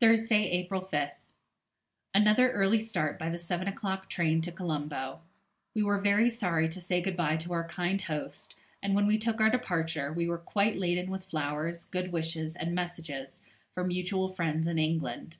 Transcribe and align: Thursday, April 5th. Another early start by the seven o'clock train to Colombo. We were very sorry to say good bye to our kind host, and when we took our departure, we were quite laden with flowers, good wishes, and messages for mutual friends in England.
Thursday, 0.00 0.50
April 0.50 0.82
5th. 0.82 1.14
Another 2.12 2.50
early 2.50 2.80
start 2.80 3.20
by 3.20 3.30
the 3.30 3.38
seven 3.38 3.68
o'clock 3.68 4.10
train 4.10 4.42
to 4.42 4.50
Colombo. 4.50 5.20
We 5.76 5.84
were 5.84 6.00
very 6.00 6.28
sorry 6.28 6.68
to 6.68 6.80
say 6.80 7.00
good 7.00 7.16
bye 7.16 7.36
to 7.36 7.52
our 7.52 7.68
kind 7.68 8.02
host, 8.02 8.56
and 8.82 8.96
when 8.96 9.06
we 9.06 9.16
took 9.16 9.40
our 9.40 9.50
departure, 9.50 10.12
we 10.12 10.26
were 10.26 10.38
quite 10.38 10.74
laden 10.76 11.08
with 11.08 11.26
flowers, 11.26 11.84
good 11.84 12.10
wishes, 12.10 12.56
and 12.56 12.74
messages 12.74 13.42
for 13.74 13.84
mutual 13.84 14.28
friends 14.28 14.66
in 14.66 14.76
England. 14.76 15.38